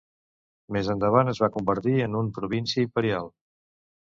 Més 0.77 0.87
endavant 0.93 1.29
es 1.33 1.41
va 1.43 1.49
convertir 1.57 1.93
en 2.07 2.17
un 2.23 2.33
província 2.39 2.87
imperial. 2.89 3.31